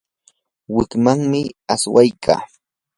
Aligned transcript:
wikmanmi 0.73 1.41
aywaykaa. 1.73 2.43